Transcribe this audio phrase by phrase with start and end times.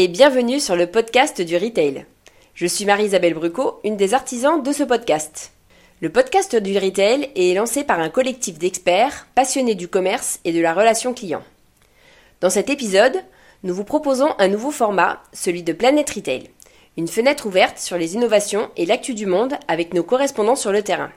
[0.00, 2.06] Et bienvenue sur le podcast du retail.
[2.54, 5.50] Je suis Marie-Isabelle Brucot, une des artisans de ce podcast.
[6.00, 10.60] Le podcast du retail est lancé par un collectif d'experts passionnés du commerce et de
[10.60, 11.42] la relation client.
[12.40, 13.16] Dans cet épisode,
[13.64, 16.48] nous vous proposons un nouveau format, celui de Planète Retail,
[16.96, 20.84] une fenêtre ouverte sur les innovations et l'actu du monde avec nos correspondants sur le
[20.84, 21.10] terrain.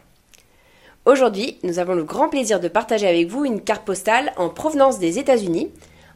[1.05, 4.97] Aujourd'hui, nous avons le grand plaisir de partager avec vous une carte postale en provenance
[4.97, 5.69] des États-Unis,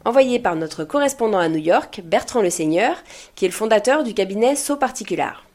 [0.06, 2.96] envoyée par notre correspondant à New York, Bertrand Le Seigneur,
[3.36, 5.46] qui est le fondateur du cabinet So Particular.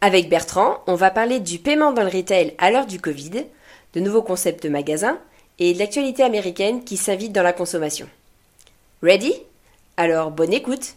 [0.00, 3.44] Avec Bertrand, on va parler du paiement dans le retail à l'heure du Covid,
[3.94, 5.18] de nouveaux concepts de magasins
[5.58, 8.08] et de l'actualité américaine qui s'invite dans la consommation.
[9.02, 9.34] Ready?
[9.96, 10.96] Alors bonne écoute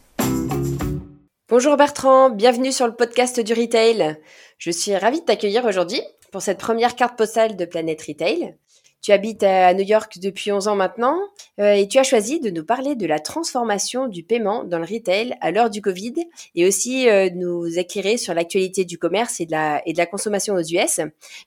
[1.50, 4.18] Bonjour Bertrand, bienvenue sur le podcast du retail.
[4.58, 8.56] Je suis ravie de t'accueillir aujourd'hui pour cette première carte postale de Planète Retail.
[9.02, 11.18] Tu habites à New York depuis 11 ans maintenant
[11.60, 14.84] euh, et tu as choisi de nous parler de la transformation du paiement dans le
[14.84, 16.16] retail à l'heure du Covid
[16.56, 21.00] et aussi euh, nous éclairer sur l'actualité du commerce et de la, consommation aux US.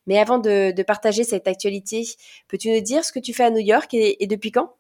[0.07, 2.05] Mais avant de, partager cette actualité,
[2.49, 4.75] peux-tu nous dire ce que tu fais à New York et, depuis quand?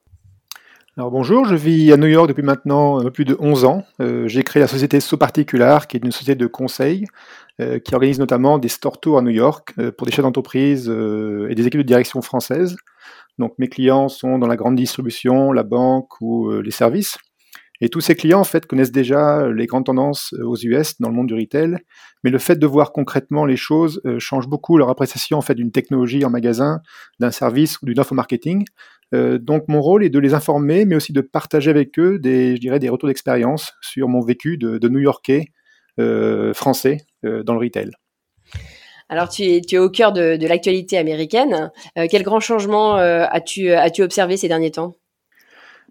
[0.99, 3.83] Alors bonjour, je vis à New York depuis maintenant peu plus de 11 ans.
[4.01, 7.95] Euh, j'ai créé la société So Particular, qui est une société de conseil euh, qui
[7.95, 11.55] organise notamment des store tours à New York euh, pour des chefs d'entreprise euh, et
[11.55, 12.77] des équipes de direction françaises.
[13.39, 17.17] Donc mes clients sont dans la grande distribution, la banque ou les services.
[17.81, 21.15] Et tous ces clients, en fait, connaissent déjà les grandes tendances aux US dans le
[21.15, 21.79] monde du retail,
[22.23, 25.73] mais le fait de voir concrètement les choses change beaucoup leur appréciation en fait d'une
[25.73, 26.81] technologie en magasin,
[27.19, 28.65] d'un service ou d'une offre marketing.
[29.15, 32.57] Euh, donc mon rôle est de les informer, mais aussi de partager avec eux des,
[32.57, 35.62] je dirais, des retours d'expérience sur mon vécu de, New-Yorkais euh,
[36.55, 37.91] français euh, dans le retail.
[39.09, 41.71] Alors tu es, tu es au cœur de, l'actualité américaine.
[42.11, 44.95] quel grand changement as-tu as-tu observé ces derniers temps?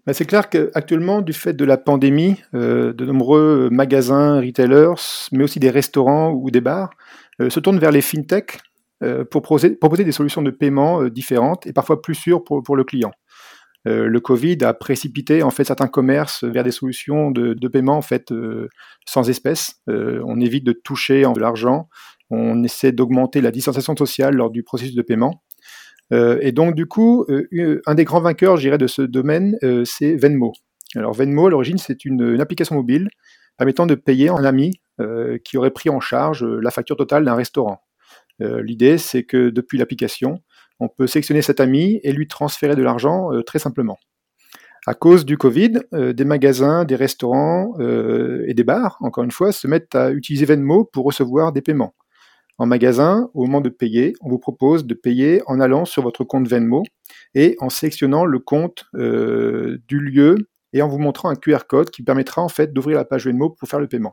[0.06, 5.60] Ben, c'est clair qu'actuellement, du fait de la pandémie, de nombreux magasins, retailers, mais aussi
[5.60, 6.90] des restaurants ou des bars,
[7.38, 8.58] se tournent vers les fintech,
[9.02, 12.84] euh, pour proposer, des solutions de paiement euh, différentes et parfois plus sûres pour, le
[12.84, 13.10] client.
[13.88, 18.02] Euh, le Covid a précipité en fait certains commerces vers des solutions de, paiement en
[18.02, 18.32] fait
[19.06, 19.80] sans espèces.
[19.86, 21.88] on évite de toucher de l'argent.
[22.30, 25.42] On essaie d'augmenter la distanciation sociale lors du processus de paiement.
[26.12, 27.26] et donc du coup,
[27.86, 30.52] un des grands vainqueurs, je de ce domaine, c'est Venmo.
[30.94, 33.08] Alors Venmo, à l'origine, c'est une, une, application mobile
[33.56, 34.80] permettant de payer un ami
[35.44, 37.80] qui aurait pris en charge la facture totale d'un restaurant.
[38.40, 40.42] Euh, l'idée, c'est que depuis l'application,
[40.80, 43.98] on peut sélectionner cet ami et lui transférer de l'argent euh, très simplement.
[44.86, 49.52] À cause du Covid, euh, des magasins, des restaurants et des bars, encore une fois,
[49.52, 51.94] se mettent à utiliser Venmo pour recevoir des paiements.
[52.58, 56.24] En magasin, au moment de payer, on vous propose de payer en allant sur votre
[56.24, 56.82] compte Venmo
[57.34, 60.36] et en sélectionnant le compte du lieu
[60.72, 63.50] et en vous montrant un QR code qui permettra en fait d'ouvrir la page Venmo
[63.50, 64.12] pour faire le paiement.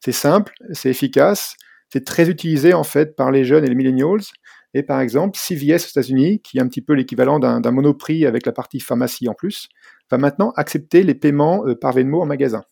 [0.00, 1.56] C'est simple, c'est efficace
[1.94, 4.22] c'est très utilisé en fait par les jeunes et les millennials.
[4.74, 8.44] Et par exemple, CVS aux États-Unis, qui est un petit peu l'équivalent d'un monoprix avec
[8.44, 9.68] la partie pharmacie en plus,
[10.10, 12.64] va maintenant accepter les paiements euh, par Venmo en magasin.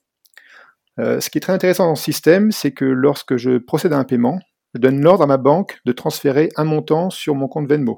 [0.99, 3.99] Euh, ce qui est très intéressant dans ce système, c'est que lorsque je procède à
[3.99, 4.41] un paiement,
[4.75, 7.97] je donne l'ordre à ma banque de transférer un montant sur mon compte Venmo,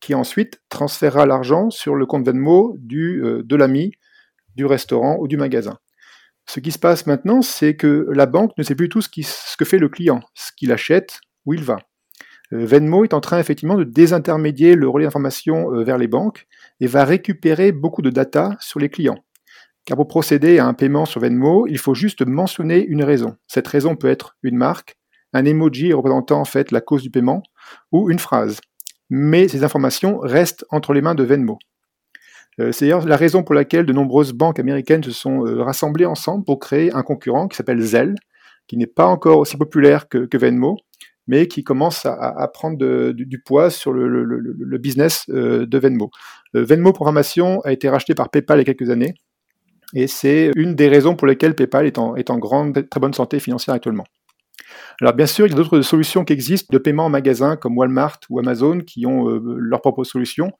[0.00, 3.92] qui ensuite transférera l'argent sur le compte Venmo euh, de l'ami,
[4.54, 5.78] du restaurant ou du magasin.
[6.46, 9.08] Ce qui se passe maintenant, c'est que la banque ne sait plus tout ce,
[9.56, 11.78] que fait le client, ce qu'il achète, où il va.
[12.52, 16.46] Euh, Venmo est en train effectivement de désintermédier le relais d'information euh, vers les banques
[16.80, 19.18] et va récupérer beaucoup de data sur les clients.
[19.84, 23.36] Car pour procéder à un paiement sur Venmo, il faut juste mentionner une raison.
[23.48, 24.96] Cette raison peut être une marque,
[25.32, 27.42] un emoji représentant en fait la cause du paiement,
[27.90, 28.60] ou une phrase.
[29.10, 31.58] Mais ces informations restent entre les mains de Venmo.
[32.60, 36.44] Euh, c'est d'ailleurs la raison pour laquelle de nombreuses banques américaines se sont rassemblées ensemble
[36.44, 38.14] pour créer un concurrent qui s'appelle Zelle,
[38.68, 40.76] qui n'est pas encore aussi populaire que, Venmo,
[41.26, 46.10] mais qui commence à, prendre du, poids sur le, business euh, de Venmo.
[46.54, 49.14] Venmo Programmation a été racheté par PayPal il y a quelques années,
[49.94, 53.74] et c'est une des raisons pour lesquelles PayPal est en, grande, très bonne santé financière
[53.74, 54.04] actuellement.
[55.00, 57.76] Alors bien sûr, il y a d'autres solutions qui existent de paiement en magasin comme
[57.76, 60.52] Walmart ou Amazon qui ont leurs propres solutions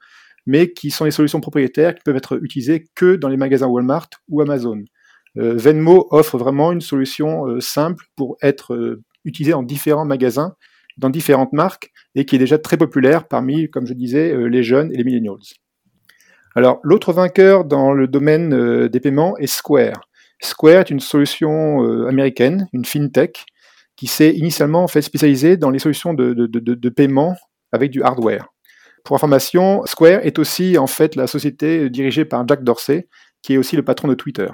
[0.46, 4.08] mais qui sont des solutions propriétaires qui peuvent être utilisées que dans les magasins Walmart
[4.28, 4.82] ou Amazon.
[5.38, 8.74] Euh, Venmo offre vraiment une solution euh, simple pour être
[9.24, 10.54] euh, utilisée dans différents magasins,
[10.98, 14.92] dans différentes marques, et qui est déjà très populaire parmi, comme je disais, les jeunes
[14.92, 15.38] et les millennials.
[16.54, 20.02] Alors, l'autre vainqueur dans le domaine des paiements est Square.
[20.42, 23.46] Square est une solution américaine, une fintech,
[23.96, 27.36] qui s'est initialement fait spécialisée dans les solutions de, de paiement
[27.72, 28.48] avec du hardware.
[29.04, 33.08] Pour information, Square est aussi en fait la société dirigée par Jack Dorsey,
[33.42, 34.48] qui est aussi le patron de Twitter.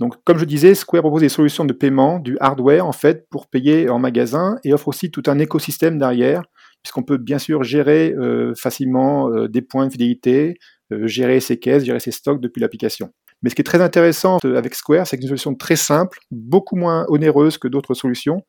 [0.00, 3.46] Donc, comme je disais, Square propose des solutions de paiement, du hardware en fait, pour
[3.46, 6.42] payer en magasin et offre aussi tout un écosystème derrière,
[6.82, 10.58] puisqu'on peut bien sûr gérer euh, facilement euh, des points de fidélité,
[10.92, 13.10] euh, gérer ses caisses, gérer ses stocks depuis l'application.
[13.42, 16.18] Mais ce qui est très intéressant avec Square, c'est que c'est une solution très simple,
[16.30, 18.42] beaucoup moins onéreuse que d'autres solutions,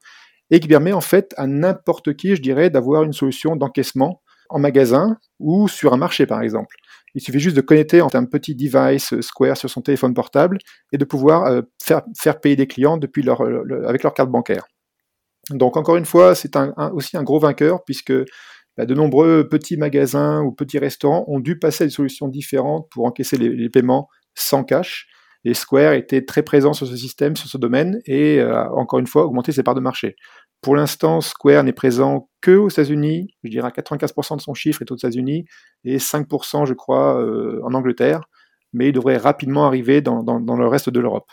[0.52, 4.60] et qui permet en fait à n'importe qui, je dirais, d'avoir une solution d'encaissement en
[4.60, 6.76] magasin ou sur un marché par exemple.
[7.16, 10.58] Il suffit juste de connecter un petit device euh, Square sur son téléphone portable
[10.92, 13.42] et de pouvoir euh, faire, payer des clients leur,
[13.88, 14.66] avec leur carte bancaire.
[15.52, 16.58] Donc encore une fois, c'est
[16.94, 18.14] aussi un gros vainqueur puisque
[18.78, 22.88] bah, de nombreux petits magasins ou petits restaurants ont dû passer à des solutions différentes
[22.92, 25.08] pour encaisser les, paiements sans cash.
[25.46, 29.06] Et Square était très présent sur ce système, sur ce domaine, et euh, encore une
[29.06, 30.16] fois, augmenter ses parts de marché.
[30.66, 33.28] Pour l'instant, Square n'est présent que aux États-Unis.
[33.44, 35.46] Je dirais 95% de son chiffre est aux États-Unis
[35.84, 38.22] et 5%, je crois, euh, en Angleterre.
[38.74, 41.30] Mais il devrait rapidement arriver dans, le reste de l'Europe.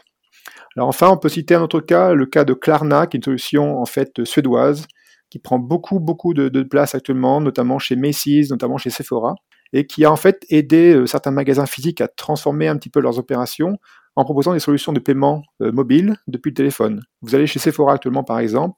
[0.76, 3.22] Alors enfin, on peut citer un autre cas, le cas de Klarna, qui est une
[3.22, 4.86] solution en fait suédoise,
[5.30, 9.34] qui prend beaucoup beaucoup de, place actuellement, notamment chez Macy's, notamment chez Sephora,
[9.72, 13.00] et qui a en fait aidé euh, certains magasins physiques à transformer un petit peu
[13.00, 13.78] leurs opérations
[14.14, 17.00] en proposant des solutions de paiement euh, mobile depuis le téléphone.
[17.22, 18.76] Vous allez chez Sephora actuellement par exemple,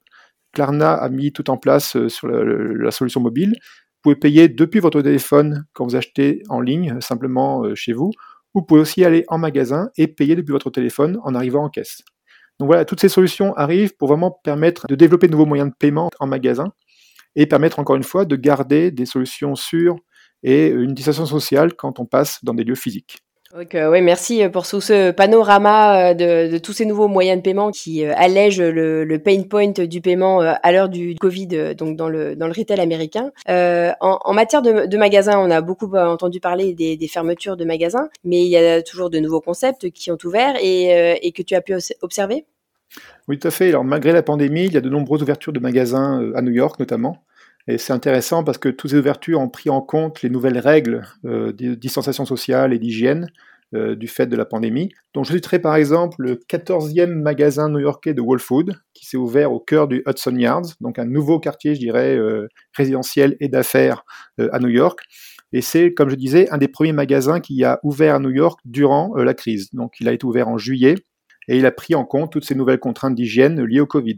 [0.54, 3.54] Klarna a mis tout en place euh, sur la, solution mobile.
[3.60, 8.12] Vous pouvez payer depuis votre téléphone quand vous achetez en ligne, simplement euh, chez vous.
[8.54, 12.02] Vous pouvez aussi aller en magasin et payer depuis votre téléphone en arrivant en caisse.
[12.60, 15.74] Donc voilà, toutes ces solutions arrivent pour vraiment permettre de développer de nouveaux moyens de
[15.76, 16.72] paiement en magasin
[17.34, 19.96] et permettre encore une fois de garder des solutions sûres
[20.44, 23.18] et une distanciation sociale quand on passe dans des lieux physiques.
[23.54, 26.14] Donc, oui, merci pour tout ce panorama euh,
[26.48, 30.42] de, tous ces nouveaux moyens de paiement qui euh, allègent le, pain point du paiement
[30.42, 33.30] euh, à l'heure du Covid, donc dans le dans le retail américain.
[33.46, 38.48] en, matière de, magasins, on a beaucoup entendu parler des, fermetures de magasins, mais il
[38.48, 41.76] y a toujours de nouveaux concepts qui ont ouvert et, et que tu as pu
[42.02, 42.46] observer?
[43.28, 43.68] Oui, tout à fait.
[43.68, 46.80] Alors, malgré la pandémie, il y a de nombreuses ouvertures de magasins à New York,
[46.80, 47.22] notamment.
[47.66, 51.06] Et c'est intéressant parce que toutes ces ouvertures ont pris en compte les nouvelles règles
[51.24, 53.28] euh, de distanciation sociale et d'hygiène
[53.74, 54.90] euh, du fait de la pandémie.
[55.14, 59.50] Donc je citerai par exemple le 14e magasin new-yorkais de Whole Food qui s'est ouvert
[59.52, 64.04] au cœur du Hudson Yards, donc un nouveau quartier, je dirais, euh, résidentiel et d'affaires
[64.38, 65.00] à New York.
[65.52, 68.60] Et c'est, comme je disais, un des premiers magasins qui a ouvert à New York
[68.64, 69.70] durant la crise.
[69.72, 70.96] Donc il a été ouvert en juillet
[71.48, 74.16] et il a pris en compte toutes ces nouvelles contraintes d'hygiène liées au Covid.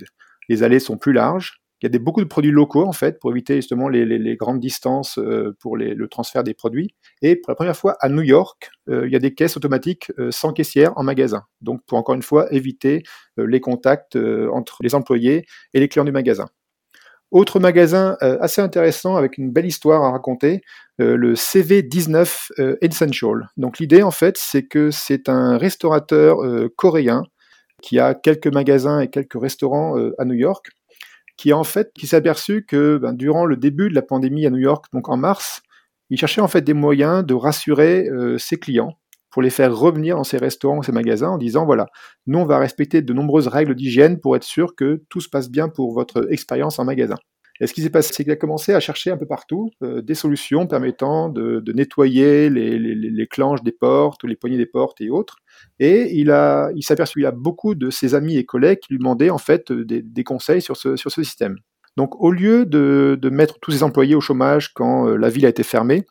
[0.48, 3.30] Les allées sont plus larges, il y a beaucoup de produits locaux en fait pour
[3.30, 6.94] éviter justement les, grandes distances euh, pour le transfert des produits.
[7.22, 10.10] Et pour la première fois à New York, euh, il y a des caisses automatiques
[10.18, 11.42] euh, sans caissière en magasin.
[11.60, 13.02] Donc pour encore une fois éviter
[13.36, 15.44] les contacts entre les employés
[15.74, 16.46] et les clients du magasin.
[17.30, 20.62] Autre magasin assez intéressant avec une belle histoire à raconter,
[20.96, 23.48] le CV19 Essential.
[23.58, 26.38] Donc l'idée en fait c'est que c'est un restaurateur
[26.76, 27.24] coréen
[27.82, 30.70] qui a quelques magasins et quelques restaurants à New York
[31.36, 34.50] qui en fait qui s'est aperçu que ben, durant le début de la pandémie à
[34.50, 35.62] New York, donc en mars,
[36.10, 38.98] il cherchait en fait des moyens de rassurer euh, ses clients
[39.30, 41.88] pour les faire revenir dans ses restaurants, ses magasins en disant voilà,
[42.26, 45.50] nous on va respecter de nombreuses règles d'hygiène pour être sûr que tout se passe
[45.50, 47.16] bien pour votre expérience en magasin.
[47.60, 50.02] Et ce qui s'est passé, c'est qu'il a commencé à chercher un peu partout euh,
[50.02, 55.10] des solutions permettant de, nettoyer les, les, clanches des portes, les poignées des portes et
[55.10, 55.36] autres.
[55.78, 58.92] Et il, a, il s'est aperçu qu'il a beaucoup de ses amis et collègues qui
[58.92, 61.56] lui demandaient en fait des, conseils sur ce, sur ce système.
[61.96, 65.46] Donc au lieu de, de, mettre tous ses employés au chômage quand euh, la ville
[65.46, 66.04] a été fermée,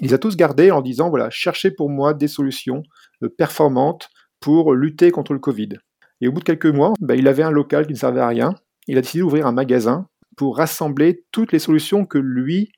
[0.00, 2.82] il les a tous gardés en disant voilà, cherchez pour moi des solutions
[3.22, 4.08] euh, performantes
[4.40, 5.70] pour lutter contre le Covid.
[6.20, 8.28] Et au bout de quelques mois, bah, il avait un local qui ne servait à
[8.28, 8.54] rien.
[8.86, 12.70] Il a décidé d'ouvrir un magasin pour rassembler toutes les solutions que lui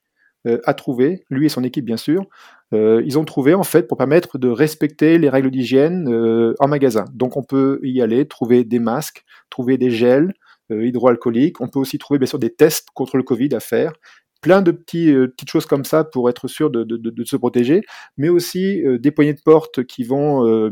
[0.47, 2.25] euh, a trouvées, lui et son équipe bien sûr,
[2.73, 6.69] euh, ils ont trouvé en fait pour permettre de respecter les règles d'hygiène euh, en
[6.69, 7.05] magasin.
[7.13, 10.33] Donc on peut y aller, trouver des masques, trouver des gels
[10.71, 13.95] hydroalcooliques, on peut aussi trouver bien sûr des tests contre le Covid à faire,
[14.43, 17.81] plein de petites choses comme ça pour être sûr de, se protéger,
[18.19, 20.71] mais aussi des poignées de porte qui vont,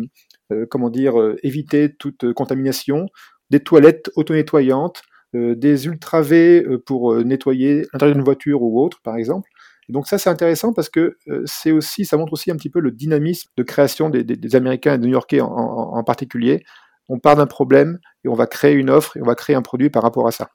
[0.68, 3.06] comment dire, éviter toute contamination,
[3.48, 5.00] des toilettes auto-nettoyantes,
[5.35, 9.49] des ultra V euh, pour euh, nettoyer l'intérieur d'une voiture ou autre, par exemple.
[9.88, 12.90] donc ça, c'est intéressant parce que c'est aussi, ça montre aussi un petit peu le
[12.90, 16.64] dynamisme de création des, Américains et des New-Yorkais en, particulier.
[17.09, 19.62] On part d'un problème et on va créer une offre et on va créer un
[19.62, 20.50] produit par rapport à ça.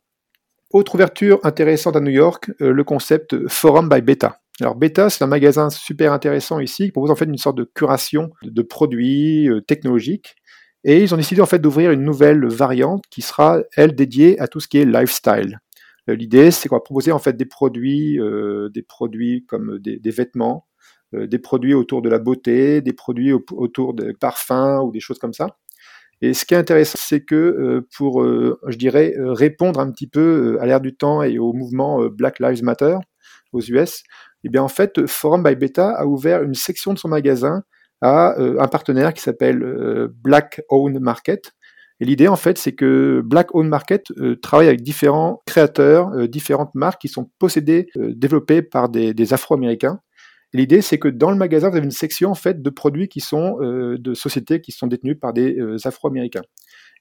[0.71, 4.41] Autre ouverture intéressante à New York, le concept Forum by Beta.
[4.59, 7.63] Alors Beta, c'est un magasin super intéressant ici qui propose en fait une sorte de
[7.63, 10.35] curation de produits technologiques
[10.83, 14.47] et ils ont décidé en fait d'ouvrir une nouvelle variante qui sera, elle, dédiée à
[14.47, 15.59] tout ce qui est lifestyle.
[16.09, 19.99] Euh, l'idée, c'est qu'on va proposer en fait des produits, euh, des produits comme des,
[20.09, 20.67] vêtements,
[21.13, 25.19] euh, des produits autour de la beauté, des produits autour des parfums ou des choses
[25.19, 25.57] comme ça.
[26.21, 30.67] Et ce qui est intéressant, c'est que pour, je dirais, répondre un petit peu à
[30.67, 32.97] l'ère du temps et au mouvement Black Lives Matter
[33.53, 34.03] aux US,
[34.43, 37.63] eh bien en fait, Forum by Beta a ouvert une section de son magasin
[38.01, 41.53] à un partenaire qui s'appelle Black Owned Market,
[42.01, 46.27] et l'idée, en fait, c'est que Black Owned Market euh, travaille avec différents créateurs, euh,
[46.27, 49.99] différentes marques qui sont possédées, euh, développées par des, Afro-Américains.
[50.51, 53.21] L'idée, c'est que dans le magasin, vous avez une section en fait de produits qui
[53.21, 56.41] sont de sociétés qui sont détenues par des Afro-Américains.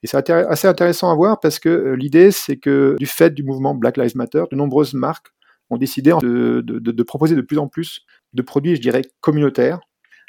[0.04, 3.74] Et c'est assez intéressant à voir parce que l'idée, c'est que du fait du mouvement
[3.74, 5.32] Black Lives Matter, de nombreuses marques
[5.68, 8.02] ont décidé de proposer de plus en plus
[8.34, 9.80] de produits, je dirais, communautaires.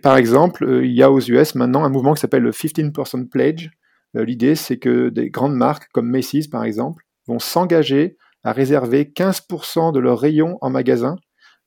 [0.01, 3.70] Par exemple, il y a aux US maintenant un mouvement qui s'appelle le 15% Pledge,
[4.17, 9.05] euh, l'idée, c'est que des grandes marques comme Macy's, par exemple, vont s'engager à réserver
[9.05, 11.15] 15% de leurs rayons en magasin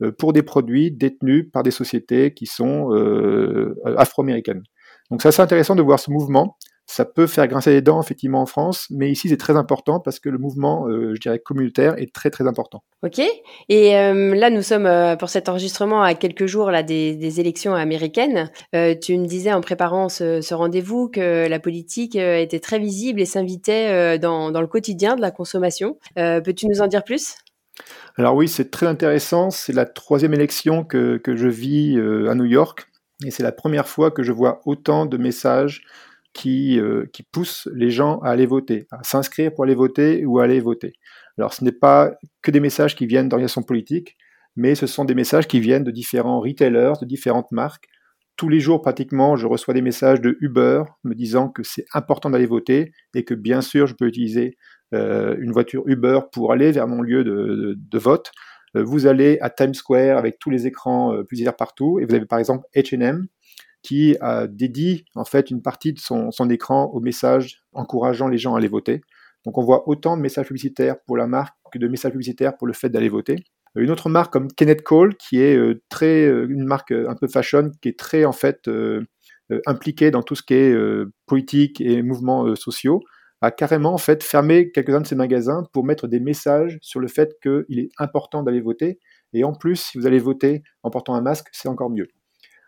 [0.02, 4.62] euh, pour des produits détenus par des sociétés qui sont euh, afro-américaines.
[5.10, 8.42] Donc c'est assez intéressant de voir ce mouvement ça peut faire grincer les dents effectivement
[8.42, 11.94] en France, mais ici c'est très important parce que le mouvement, euh, je dirais, communautaire
[11.98, 12.84] est très très important.
[13.02, 13.20] Ok.
[13.68, 17.74] Et euh, là, nous sommes euh, pour cet enregistrement à quelques jours là des, élections
[17.74, 18.50] américaines.
[18.72, 24.18] tu me disais en préparant ce, rendez-vous que la politique était très visible et s'invitait
[24.18, 25.98] dans, le quotidien de la consommation.
[26.14, 27.36] Peux-tu nous en dire plus?
[28.16, 29.50] Alors oui, c'est très intéressant.
[29.50, 31.98] C'est la troisième élection que, que je vis
[32.28, 32.86] à New York
[33.24, 35.82] et c'est la première fois que je vois autant de messages
[36.34, 40.40] qui, euh, qui pousse les gens à aller voter, à s'inscrire pour aller voter ou
[40.40, 40.92] à aller voter.
[41.38, 42.12] Alors ce n'est pas
[42.42, 44.16] que des messages qui viennent d'organisations politiques,
[44.56, 47.88] mais ce sont des messages qui viennent de différents retailers, de différentes marques.
[48.36, 52.30] Tous les jours, pratiquement, je reçois des messages de Uber me disant que c'est important
[52.30, 54.56] d'aller voter et que bien sûr, je peux utiliser
[54.92, 58.32] euh, une voiture Uber pour aller vers mon lieu de, vote.
[58.76, 62.14] Euh, vous allez à Times Square avec tous les écrans euh, plusieurs partout et vous
[62.14, 63.26] avez par exemple H&M
[63.84, 68.54] qui a dédié en fait une partie de son, écran au message encourageant les gens
[68.54, 69.02] à aller voter.
[69.44, 72.66] Donc on voit autant de messages publicitaires pour la marque que de messages publicitaires pour
[72.66, 73.36] le fait d'aller voter.
[73.76, 77.16] Une autre marque comme Kenneth Cole, qui est euh, très euh, une marque euh, un
[77.16, 78.70] peu fashion, qui est très en fait
[79.66, 80.74] impliquée dans tout ce qui est
[81.26, 83.02] politique et mouvements sociaux,
[83.42, 87.08] a carrément en fait fermé quelques-uns de ses magasins pour mettre des messages sur le
[87.08, 88.98] fait qu'il est important d'aller voter.
[89.34, 92.08] Et en plus, si vous allez voter en portant un masque, c'est encore mieux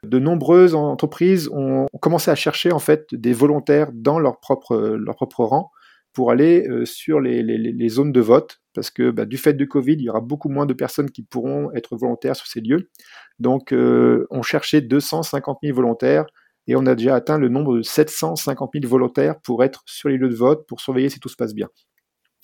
[0.05, 4.99] de nombreuses entreprises ont commencé à chercher en fait des volontaires dans leur propre,
[5.39, 5.71] rang
[6.13, 9.95] pour aller euh, sur les, zones de vote, parce que bah, du fait du Covid,
[9.95, 12.91] il y aura beaucoup moins de personnes qui pourront être volontaires sur ces lieux.
[13.39, 16.25] Donc euh, on cherchait 250 000 volontaires
[16.67, 20.17] et on a déjà atteint le nombre de 750 000 volontaires pour être sur les
[20.17, 21.69] lieux de vote, pour surveiller si tout se passe bien.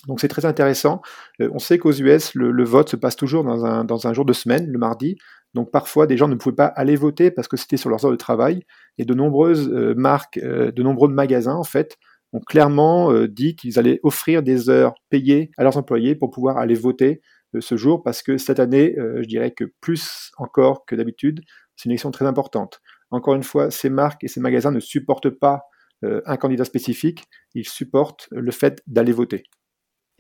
[0.07, 1.01] Donc c'est très intéressant.
[1.41, 4.67] Euh, on sait qu'aux US, le, vote se passe toujours dans un jour de semaine,
[4.67, 5.17] le mardi.
[5.55, 8.11] Donc parfois, des gens ne pouvaient pas aller voter parce que c'était sur leurs heures
[8.11, 8.63] de travail.
[8.99, 11.97] Et de nombreuses euh, marques, euh, de nombreux magasins, en fait,
[12.33, 16.75] ont clairement dit qu'ils allaient offrir des heures payées à leurs employés pour pouvoir aller
[16.75, 17.21] voter
[17.61, 21.43] ce jour parce que cette année, je dirais que plus encore que d'habitude,
[21.77, 22.81] c'est une élection très importante.
[23.11, 25.65] Encore une fois, ces marques et ces magasins ne supportent pas
[26.03, 29.45] un candidat spécifique, ils supportent le fait d'aller voter.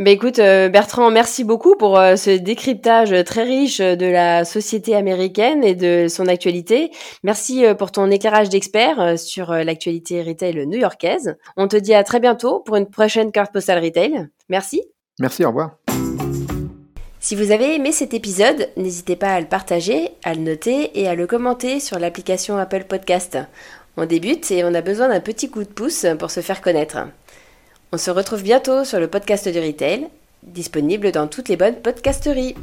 [0.02, 4.96] Bah écoute euh, Bertrand, merci beaucoup pour euh, ce décryptage très riche de la société
[4.96, 6.90] américaine et de son actualité.
[7.22, 11.36] Merci euh, pour ton éclairage d'expert sur l'actualité retail new-yorkaise.
[11.56, 14.26] On te dit à très bientôt pour une prochaine carte postale retail.
[14.48, 14.82] Merci.
[15.20, 15.76] Merci, au revoir.
[17.20, 21.06] Si vous avez aimé cet épisode, n'hésitez pas à le partager, à le noter et
[21.06, 23.38] à le commenter sur l'application Apple Podcast.
[23.96, 26.98] On débute et on a besoin d'un petit coup de pouce pour se faire connaître.
[27.94, 30.08] On se retrouve bientôt sur le podcast du retail,
[30.42, 32.54] disponible dans toutes les bonnes podcasteries.